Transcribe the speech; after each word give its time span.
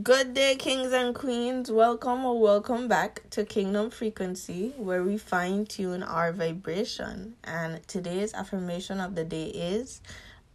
Good 0.00 0.32
day, 0.32 0.54
kings 0.54 0.90
and 0.94 1.14
queens. 1.14 1.70
Welcome 1.70 2.24
or 2.24 2.40
welcome 2.40 2.88
back 2.88 3.28
to 3.28 3.44
Kingdom 3.44 3.90
Frequency, 3.90 4.72
where 4.78 5.02
we 5.02 5.18
fine 5.18 5.66
tune 5.66 6.02
our 6.02 6.32
vibration. 6.32 7.34
And 7.44 7.86
today's 7.86 8.32
affirmation 8.32 9.00
of 9.00 9.16
the 9.16 9.24
day 9.24 9.48
is 9.48 10.00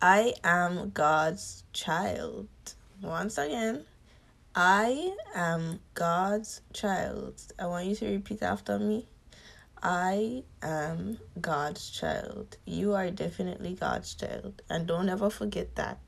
I 0.01 0.33
am 0.43 0.89
God's 0.89 1.65
child. 1.71 2.47
Once 2.99 3.37
again, 3.37 3.85
I 4.55 5.13
am 5.35 5.81
God's 5.93 6.61
child. 6.73 7.39
I 7.59 7.67
want 7.67 7.85
you 7.85 7.95
to 7.97 8.07
repeat 8.07 8.41
after 8.41 8.79
me. 8.79 9.05
I 9.83 10.45
am 10.63 11.19
God's 11.39 11.91
child. 11.91 12.57
You 12.65 12.95
are 12.95 13.11
definitely 13.11 13.75
God's 13.75 14.15
child. 14.15 14.63
And 14.67 14.87
don't 14.87 15.09
ever 15.09 15.29
forget 15.29 15.75
that 15.75 15.99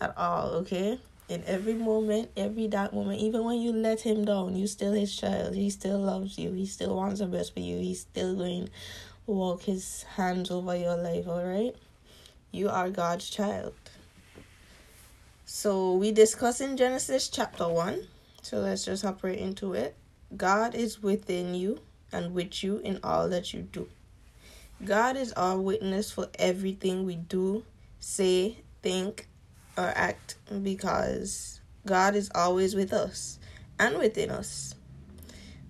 at 0.00 0.18
all, 0.18 0.48
okay? 0.54 0.98
In 1.28 1.42
every 1.46 1.74
moment, 1.74 2.30
every 2.36 2.68
dark 2.68 2.92
moment, 2.92 3.20
even 3.20 3.44
when 3.44 3.58
you 3.58 3.72
let 3.72 4.00
him 4.00 4.24
down, 4.24 4.56
you 4.56 4.66
still 4.66 4.92
his 4.92 5.16
child. 5.16 5.54
He 5.54 5.70
still 5.70 5.98
loves 5.98 6.38
you. 6.38 6.52
He 6.52 6.66
still 6.66 6.96
wants 6.96 7.20
the 7.20 7.26
best 7.26 7.54
for 7.54 7.60
you. 7.60 7.78
He's 7.78 8.00
still 8.00 8.34
going 8.36 8.66
to 8.66 8.70
walk 9.26 9.62
his 9.62 10.02
hands 10.16 10.50
over 10.50 10.76
your 10.76 10.96
life, 10.96 11.26
all 11.26 11.44
right? 11.44 11.74
You 12.50 12.68
are 12.68 12.90
God's 12.90 13.30
child. 13.30 13.72
So 15.46 15.94
we 15.94 16.12
discuss 16.12 16.60
in 16.60 16.76
Genesis 16.76 17.28
chapter 17.28 17.68
1. 17.68 18.06
So 18.42 18.58
let's 18.58 18.84
just 18.84 19.02
hop 19.02 19.24
right 19.24 19.38
into 19.38 19.72
it. 19.72 19.96
God 20.36 20.74
is 20.74 21.02
within 21.02 21.54
you 21.54 21.80
and 22.12 22.34
with 22.34 22.62
you 22.62 22.78
in 22.78 23.00
all 23.02 23.28
that 23.30 23.54
you 23.54 23.62
do. 23.62 23.88
God 24.84 25.16
is 25.16 25.32
our 25.32 25.58
witness 25.58 26.10
for 26.10 26.28
everything 26.38 27.06
we 27.06 27.16
do, 27.16 27.64
say, 28.00 28.58
think, 28.82 29.28
or 29.76 29.92
act 29.94 30.36
because 30.62 31.60
God 31.86 32.14
is 32.14 32.30
always 32.34 32.74
with 32.74 32.92
us 32.92 33.38
and 33.78 33.98
within 33.98 34.30
us. 34.30 34.74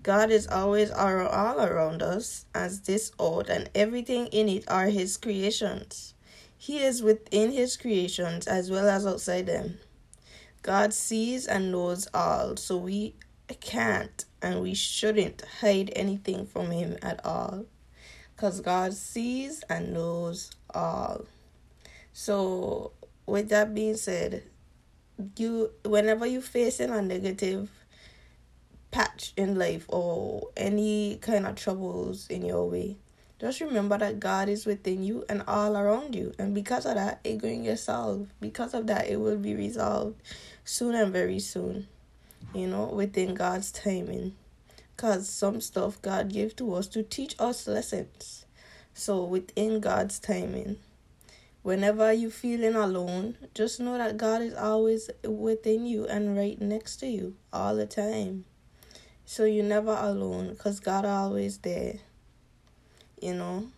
God 0.03 0.31
is 0.31 0.47
always 0.47 0.91
all 0.91 1.61
around 1.61 2.03
us, 2.03 2.45
as 2.55 2.83
this 2.83 3.11
earth 3.19 3.49
and 3.49 3.71
everything 3.75 4.27
in 4.27 4.51
it 4.51 4.65
are 4.69 4.87
His 4.87 5.17
creations. 5.17 6.13
He 6.57 6.83
is 6.83 7.03
within 7.03 7.53
His 7.53 7.77
creations 7.77 8.47
as 8.47 8.71
well 8.71 8.87
as 8.89 9.07
outside 9.07 9.47
them. 9.47 9.79
God 10.61 10.93
sees 10.93 11.47
and 11.47 11.73
knows 11.73 12.07
all, 12.13 12.57
so 12.57 12.77
we 12.77 13.15
can't 13.61 14.25
and 14.43 14.61
we 14.63 14.75
shouldn't 14.75 15.43
hide 15.61 15.91
anything 15.97 16.47
from 16.47 16.71
Him 16.71 16.99
at 17.01 17.25
all. 17.25 17.65
Because 18.37 18.61
God 18.61 18.93
sees 18.93 19.63
and 19.71 19.95
knows 19.95 20.51
all. 20.75 21.25
So 22.13 22.93
with 23.27 23.49
that 23.51 23.75
being 23.75 23.97
said, 23.97 24.45
you 25.37 25.71
whenever 25.85 26.27
you 26.27 26.41
facing 26.41 26.91
a 26.91 27.01
negative 27.01 27.71
patch 28.91 29.33
in 29.37 29.57
life 29.57 29.87
or 29.89 30.49
any 30.57 31.19
kind 31.21 31.47
of 31.47 31.57
troubles 31.57 32.27
in 32.29 32.45
your 32.45 32.69
way, 32.69 32.97
just 33.41 33.61
remember 33.61 33.99
that 33.99 34.21
God 34.21 34.49
is 34.49 34.65
within 34.65 35.03
you 35.03 35.25
and 35.29 35.43
all 35.47 35.77
around 35.77 36.15
you. 36.15 36.33
And 36.39 36.55
because 36.55 36.87
of 36.87 36.95
that, 36.95 37.21
it 37.25 37.39
going 37.39 37.65
get 37.65 37.79
solved. 37.79 38.31
Because 38.41 38.75
of 38.75 38.87
that, 38.87 39.09
it 39.09 39.17
will 39.21 39.37
be 39.37 39.55
resolved 39.55 40.21
soon 40.65 40.95
and 40.95 41.13
very 41.13 41.41
soon. 41.41 41.89
You 42.55 42.69
know, 42.69 42.87
within 42.87 43.35
God's 43.35 43.73
timing. 43.73 44.37
Because 44.97 45.29
some 45.29 45.61
stuff 45.61 46.01
God 46.01 46.33
gave 46.33 46.55
to 46.57 46.75
us 46.75 46.87
to 46.89 47.03
teach 47.03 47.35
us 47.39 47.67
lessons. 47.67 48.47
So 48.95 49.25
within 49.25 49.81
God's 49.81 50.21
timing. 50.21 50.77
Whenever 51.65 52.13
you're 52.13 52.31
feeling 52.31 52.75
alone, 52.75 53.39
just 53.55 53.81
know 53.81 53.97
that 53.97 54.19
God 54.19 54.43
is 54.43 54.53
always 54.53 55.09
within 55.27 55.87
you 55.87 56.07
and 56.07 56.37
right 56.37 56.61
next 56.61 56.97
to 56.97 57.07
you 57.07 57.37
all 57.55 57.75
the 57.75 57.87
time. 57.87 58.45
So 59.25 59.47
you're 59.47 59.65
never 59.65 59.97
alone 59.99 60.51
because 60.51 60.79
God 60.79 61.07
always 61.07 61.57
there. 61.57 62.01
You 63.19 63.37
know, 63.37 63.69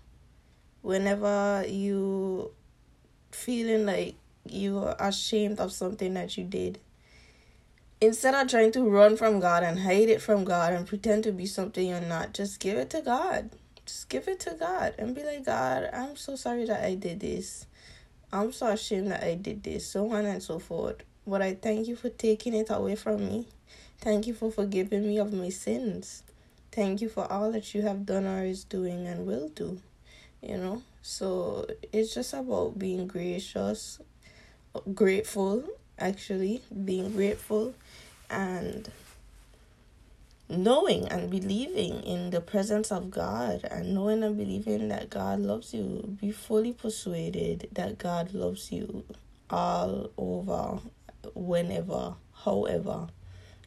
whenever 0.82 1.64
you 1.68 2.50
feeling 3.30 3.86
like 3.86 4.16
you 4.44 4.78
are 4.78 4.96
ashamed 4.98 5.60
of 5.60 5.70
something 5.70 6.14
that 6.14 6.36
you 6.36 6.42
did, 6.42 6.80
instead 8.00 8.34
of 8.34 8.48
trying 8.48 8.72
to 8.72 8.82
run 8.82 9.16
from 9.16 9.38
God 9.38 9.62
and 9.62 9.78
hide 9.78 10.08
it 10.08 10.20
from 10.20 10.42
God 10.42 10.72
and 10.72 10.88
pretend 10.88 11.22
to 11.22 11.30
be 11.30 11.46
something 11.46 11.86
you're 11.86 12.00
not, 12.00 12.34
just 12.34 12.58
give 12.58 12.78
it 12.78 12.90
to 12.90 13.00
God. 13.00 13.50
Just 13.86 14.08
give 14.08 14.26
it 14.26 14.40
to 14.40 14.56
God 14.58 14.94
and 14.98 15.14
be 15.14 15.22
like, 15.22 15.44
God, 15.44 15.88
I'm 15.92 16.16
so 16.16 16.34
sorry 16.36 16.64
that 16.66 16.84
I 16.84 16.96
did 16.96 17.20
this. 17.20 17.66
I'm 18.32 18.52
so 18.52 18.66
ashamed 18.66 19.12
that 19.12 19.22
I 19.22 19.34
did 19.34 19.62
this, 19.62 19.86
so 19.86 20.10
on 20.12 20.26
and 20.26 20.42
so 20.42 20.58
forth. 20.58 20.96
But 21.26 21.40
I 21.40 21.54
thank 21.54 21.86
you 21.86 21.96
for 21.96 22.08
taking 22.08 22.54
it 22.54 22.68
away 22.70 22.96
from 22.96 23.24
me. 23.26 23.46
Thank 24.00 24.26
you 24.26 24.34
for 24.34 24.50
forgiving 24.50 25.06
me 25.06 25.18
of 25.18 25.32
my 25.32 25.48
sins. 25.48 26.22
Thank 26.72 27.00
you 27.00 27.08
for 27.08 27.30
all 27.30 27.52
that 27.52 27.74
you 27.74 27.82
have 27.82 28.04
done 28.04 28.26
or 28.26 28.44
is 28.44 28.64
doing 28.64 29.06
and 29.06 29.26
will 29.26 29.48
do. 29.48 29.80
You 30.42 30.58
know? 30.58 30.82
So 31.00 31.66
it's 31.92 32.12
just 32.14 32.34
about 32.34 32.78
being 32.78 33.06
gracious, 33.06 34.00
grateful, 34.94 35.64
actually, 35.98 36.62
being 36.84 37.12
grateful 37.12 37.74
and 38.28 38.90
knowing 40.48 41.08
and 41.08 41.30
believing 41.30 42.02
in 42.02 42.30
the 42.30 42.40
presence 42.40 42.92
of 42.92 43.10
God 43.10 43.64
and 43.70 43.94
knowing 43.94 44.22
and 44.22 44.36
believing 44.36 44.88
that 44.88 45.10
God 45.10 45.40
loves 45.40 45.74
you. 45.74 46.16
Be 46.20 46.30
fully 46.30 46.72
persuaded 46.72 47.68
that 47.72 47.98
God 47.98 48.32
loves 48.32 48.70
you 48.70 49.04
all 49.50 50.10
over, 50.16 50.78
whenever, 51.34 52.14
however. 52.44 53.08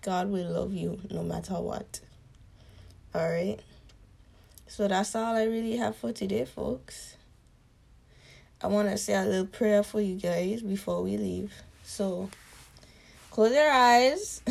God 0.02 0.30
will 0.30 0.50
love 0.50 0.74
you 0.74 1.00
no 1.12 1.24
matter 1.24 1.56
what. 1.56 2.00
Alright? 3.14 3.60
So 4.68 4.88
that's 4.88 5.16
all 5.16 5.36
I 5.36 5.44
really 5.44 5.78
have 5.78 5.96
for 5.96 6.14
today, 6.14 6.46
folks. 6.46 7.18
I 8.62 8.68
want 8.68 8.90
to 8.90 8.98
say 8.98 9.14
a 9.14 9.24
little 9.24 9.46
prayer 9.46 9.84
for 9.84 10.00
you 10.00 10.16
guys 10.16 10.62
before 10.62 11.02
we 11.02 11.18
leave. 11.18 11.54
So, 11.84 12.30
close 13.32 13.54
your 13.54 13.72
eyes. 13.72 14.42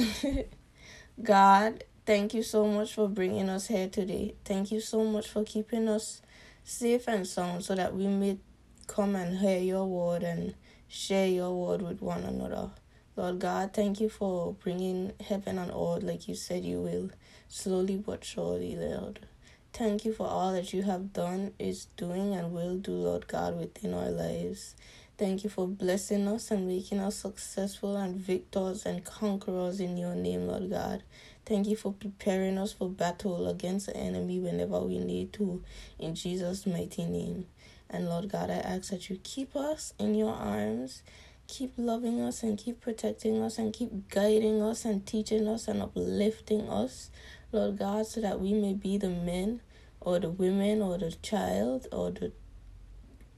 God, 1.22 1.84
Thank 2.08 2.32
you 2.32 2.42
so 2.42 2.66
much 2.66 2.94
for 2.94 3.06
bringing 3.06 3.50
us 3.50 3.66
here 3.66 3.86
today. 3.86 4.34
Thank 4.42 4.72
you 4.72 4.80
so 4.80 5.04
much 5.04 5.28
for 5.28 5.44
keeping 5.44 5.88
us 5.88 6.22
safe 6.64 7.06
and 7.06 7.26
sound 7.26 7.66
so 7.66 7.74
that 7.74 7.94
we 7.94 8.06
may 8.06 8.38
come 8.86 9.14
and 9.14 9.36
hear 9.36 9.58
your 9.58 9.84
word 9.84 10.22
and 10.22 10.54
share 10.88 11.28
your 11.28 11.52
word 11.52 11.82
with 11.82 12.00
one 12.00 12.22
another. 12.22 12.70
Lord 13.14 13.40
God, 13.40 13.74
thank 13.74 14.00
you 14.00 14.08
for 14.08 14.54
bringing 14.54 15.12
heaven 15.20 15.58
and 15.58 15.70
earth 15.70 16.02
like 16.02 16.28
you 16.28 16.34
said 16.34 16.64
you 16.64 16.80
will, 16.80 17.10
slowly 17.46 17.98
but 17.98 18.24
surely, 18.24 18.74
Lord. 18.74 19.26
Thank 19.74 20.06
you 20.06 20.14
for 20.14 20.26
all 20.26 20.54
that 20.54 20.72
you 20.72 20.84
have 20.84 21.12
done, 21.12 21.52
is 21.58 21.88
doing, 21.98 22.34
and 22.34 22.52
will 22.52 22.78
do, 22.78 22.92
Lord 22.92 23.28
God, 23.28 23.58
within 23.58 23.92
our 23.92 24.08
lives. 24.08 24.74
Thank 25.18 25.42
you 25.42 25.50
for 25.50 25.66
blessing 25.66 26.28
us 26.28 26.52
and 26.52 26.68
making 26.68 27.00
us 27.00 27.16
successful 27.16 27.96
and 27.96 28.14
victors 28.14 28.86
and 28.86 29.04
conquerors 29.04 29.80
in 29.80 29.96
your 29.96 30.14
name, 30.14 30.46
Lord 30.46 30.70
God. 30.70 31.02
Thank 31.44 31.66
you 31.66 31.74
for 31.74 31.92
preparing 31.92 32.56
us 32.56 32.72
for 32.72 32.88
battle 32.88 33.48
against 33.48 33.86
the 33.86 33.96
enemy 33.96 34.38
whenever 34.38 34.78
we 34.78 35.00
need 35.00 35.32
to. 35.32 35.64
In 35.98 36.14
Jesus' 36.14 36.68
mighty 36.68 37.04
name. 37.04 37.46
And 37.90 38.08
Lord 38.08 38.30
God, 38.30 38.48
I 38.48 38.58
ask 38.58 38.90
that 38.90 39.10
you 39.10 39.18
keep 39.24 39.56
us 39.56 39.92
in 39.98 40.14
your 40.14 40.32
arms. 40.32 41.02
Keep 41.48 41.72
loving 41.76 42.20
us 42.20 42.44
and 42.44 42.56
keep 42.56 42.80
protecting 42.80 43.42
us 43.42 43.58
and 43.58 43.72
keep 43.72 44.08
guiding 44.10 44.62
us 44.62 44.84
and 44.84 45.04
teaching 45.04 45.48
us 45.48 45.66
and 45.66 45.82
uplifting 45.82 46.68
us, 46.68 47.10
Lord 47.50 47.76
God, 47.76 48.06
so 48.06 48.20
that 48.20 48.38
we 48.38 48.52
may 48.52 48.72
be 48.72 48.98
the 48.98 49.08
men 49.08 49.62
or 50.00 50.20
the 50.20 50.30
women 50.30 50.80
or 50.80 50.96
the 50.96 51.10
child 51.10 51.88
or 51.90 52.12
the 52.12 52.30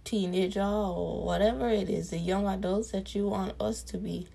teenager 0.05 0.63
or 0.63 1.25
whatever 1.25 1.69
it 1.69 1.89
is, 1.89 2.11
the 2.11 2.19
young 2.19 2.47
adults 2.47 2.91
that 2.93 3.15
you 3.15 3.29
want 3.29 3.61
us 3.61 3.83
to 3.85 3.99
be. 3.99 4.29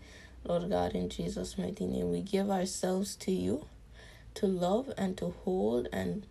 Lord 0.44 0.70
God, 0.70 0.94
in 0.94 1.10
Jesus' 1.10 1.58
mighty 1.58 1.88
name, 1.88 2.12
we 2.12 2.22
give 2.22 2.50
ourselves 2.52 3.16
to 3.18 3.32
you 3.32 3.66
to 4.36 4.46
love 4.46 4.92
and 4.98 5.18
to 5.18 5.34
hold, 5.44 5.88
and 5.92 6.28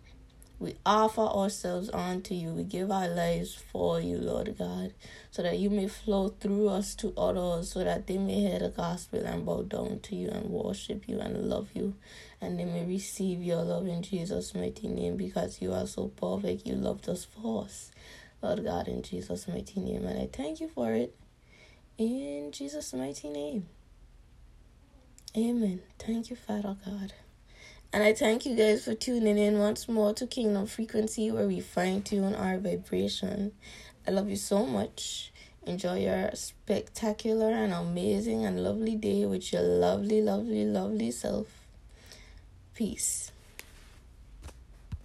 we 0.57 0.75
offer 0.85 1.21
ourselves 1.21 1.89
unto 1.91 2.33
you. 2.33 2.53
We 2.53 2.63
give 2.63 2.89
our 2.89 3.09
lives 3.09 3.55
for 3.55 3.99
you, 3.99 4.17
Lord 4.17 4.55
God, 4.57 4.93
so 5.31 5.43
that 5.43 5.59
you 5.59 5.69
may 5.69 5.89
flow 5.89 6.29
through 6.29 6.69
us 6.69 6.95
to 6.95 7.13
others, 7.17 7.71
so 7.71 7.83
that 7.83 8.07
they 8.07 8.17
may 8.17 8.39
hear 8.41 8.59
the 8.59 8.69
gospel 8.69 9.25
and 9.25 9.45
bow 9.45 9.63
down 9.63 9.99
to 10.03 10.15
you 10.15 10.29
and 10.29 10.49
worship 10.49 11.09
you 11.09 11.19
and 11.19 11.49
love 11.49 11.69
you, 11.73 11.95
and 12.39 12.57
they 12.57 12.63
may 12.63 12.85
receive 12.85 13.43
your 13.43 13.63
love 13.63 13.85
in 13.87 14.01
Jesus' 14.01 14.55
mighty 14.55 14.87
name 14.87 15.17
because 15.17 15.61
you 15.61 15.73
are 15.73 15.87
so 15.87 16.07
perfect. 16.07 16.65
You 16.65 16.75
loved 16.75 17.09
us 17.09 17.25
first, 17.25 17.91
Lord 18.45 18.63
God, 18.63 18.87
in 18.87 19.01
Jesus' 19.01 19.47
mighty 19.47 19.79
name, 19.79 20.05
and 20.05 20.19
I 20.19 20.29
thank 20.31 20.59
you 20.59 20.67
for 20.67 20.91
it. 20.91 21.15
In 21.97 22.51
Jesus' 22.51 22.93
mighty 22.93 23.27
name. 23.27 23.65
Amen. 25.35 25.81
Thank 25.97 26.29
you, 26.29 26.35
Father 26.35 26.77
God. 26.85 27.13
And 27.91 28.03
I 28.03 28.13
thank 28.13 28.45
you 28.45 28.55
guys 28.55 28.85
for 28.85 28.93
tuning 28.93 29.39
in 29.39 29.57
once 29.57 29.89
more 29.89 30.13
to 30.13 30.27
Kingdom 30.27 30.67
Frequency, 30.67 31.31
where 31.31 31.47
we 31.47 31.59
fine 31.59 32.03
tune 32.03 32.35
our 32.35 32.59
vibration. 32.59 33.53
I 34.07 34.11
love 34.11 34.29
you 34.29 34.35
so 34.35 34.63
much. 34.63 35.33
Enjoy 35.65 36.01
your 36.01 36.29
spectacular 36.35 37.49
and 37.49 37.73
amazing 37.73 38.45
and 38.45 38.63
lovely 38.63 38.95
day 38.95 39.25
with 39.25 39.51
your 39.51 39.63
lovely, 39.63 40.21
lovely, 40.21 40.65
lovely 40.65 41.09
self. 41.09 41.47
Peace. 42.75 43.31